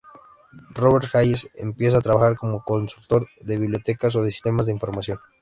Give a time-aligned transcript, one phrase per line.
[0.73, 5.19] Robert Hayes empieza a trabajar como consultor de bibliotecas o de sistemas de información.